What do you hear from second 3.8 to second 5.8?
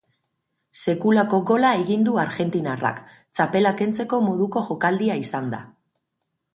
kentzeko moduko jokaldia izan da.